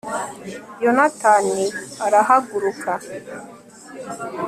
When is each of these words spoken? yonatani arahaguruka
yonatani 0.83 1.63
arahaguruka 2.05 2.91